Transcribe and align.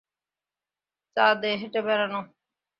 চাঁদে 1.17 1.51
হেটে 1.61 1.79
বেড়ানো! 1.87 2.19